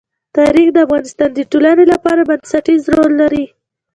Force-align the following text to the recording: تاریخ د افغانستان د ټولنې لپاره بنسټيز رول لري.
تاریخ 0.37 0.67
د 0.73 0.77
افغانستان 0.85 1.29
د 1.33 1.39
ټولنې 1.51 1.85
لپاره 1.93 2.21
بنسټيز 2.29 2.81
رول 2.95 3.11
لري. 3.21 3.45